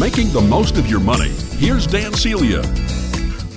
[0.00, 1.28] Making the most of your money.
[1.58, 2.62] Here's Dan Celia.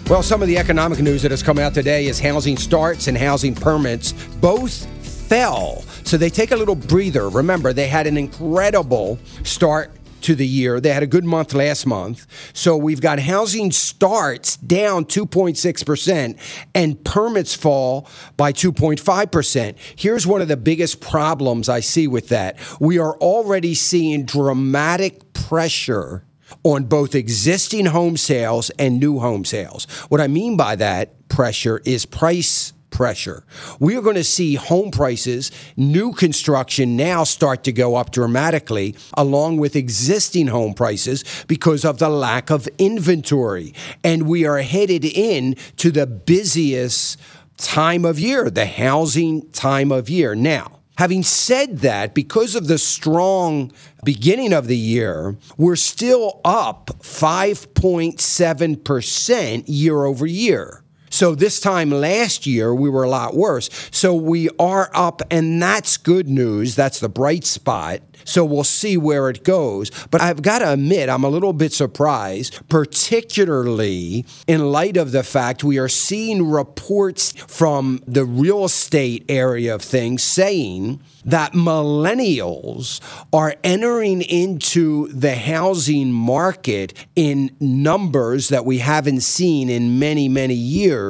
[0.09, 3.17] Well, some of the economic news that has come out today is housing starts and
[3.17, 4.11] housing permits
[4.41, 4.85] both
[5.27, 5.81] fell.
[6.03, 7.29] So they take a little breather.
[7.29, 10.79] Remember, they had an incredible start to the year.
[10.79, 12.27] They had a good month last month.
[12.53, 19.75] So we've got housing starts down 2.6% and permits fall by 2.5%.
[19.95, 22.57] Here's one of the biggest problems I see with that.
[22.79, 26.23] We are already seeing dramatic pressure
[26.63, 29.85] on both existing home sales and new home sales.
[30.09, 33.43] What I mean by that pressure is price pressure.
[33.79, 38.95] We are going to see home prices, new construction now start to go up dramatically,
[39.15, 43.73] along with existing home prices because of the lack of inventory.
[44.03, 47.19] And we are headed in to the busiest
[47.57, 50.33] time of year, the housing time of year.
[50.33, 53.73] Now, Having said that, because of the strong
[54.05, 60.84] beginning of the year, we're still up 5.7% year over year.
[61.15, 63.69] So this time last year, we were a lot worse.
[63.89, 66.75] So we are up, and that's good news.
[66.75, 68.01] That's the bright spot.
[68.25, 69.91] So we'll see where it goes.
[70.11, 75.23] But I've got to admit, I'm a little bit surprised, particularly in light of the
[75.23, 82.99] fact we are seeing reports from the real estate area of things saying that millennials
[83.31, 90.53] are entering into the housing market in numbers that we haven't seen in many, many
[90.53, 91.04] years.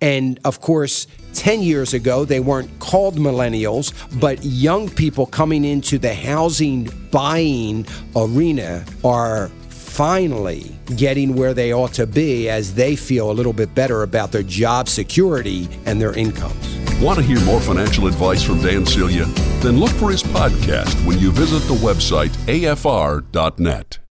[0.00, 5.98] And of course, 10 years ago, they weren't called millennials, but young people coming into
[5.98, 9.48] the housing buying arena are
[9.96, 14.30] finally getting where they ought to be as they feel a little bit better about
[14.30, 16.76] their job security and their incomes.
[17.00, 19.24] Want to hear more financial advice from Dan Celia?
[19.60, 24.05] Then look for his podcast when you visit the website afr.net.